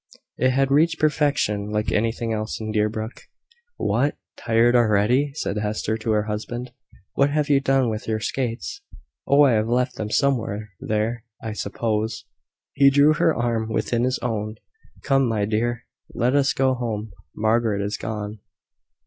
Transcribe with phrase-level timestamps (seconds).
[0.37, 3.27] It had reached perfection, like everything else, in Deerbrook.
[3.77, 4.17] "What!
[4.35, 6.71] tired already?" said Hester to her husband.
[7.13, 8.81] "What have you done with your skates?"
[9.27, 12.25] "Oh, I have left them somewhere there, I suppose."
[12.73, 14.55] He drew her arm within his own.
[15.03, 15.83] "Come, my dear,
[16.15, 17.11] let us go home.
[17.35, 18.39] Margaret is gone."